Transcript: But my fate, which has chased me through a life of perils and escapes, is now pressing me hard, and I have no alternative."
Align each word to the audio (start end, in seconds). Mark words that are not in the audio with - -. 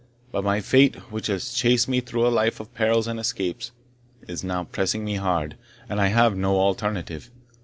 But 0.31 0.43
my 0.43 0.61
fate, 0.61 0.95
which 1.11 1.27
has 1.27 1.53
chased 1.53 1.87
me 1.87 2.01
through 2.01 2.25
a 2.25 2.29
life 2.33 2.59
of 2.59 2.73
perils 2.73 3.05
and 3.05 3.19
escapes, 3.19 3.69
is 4.27 4.43
now 4.43 4.63
pressing 4.63 5.05
me 5.05 5.17
hard, 5.17 5.55
and 5.87 6.01
I 6.01 6.07
have 6.07 6.35
no 6.35 6.57
alternative." 6.59 7.29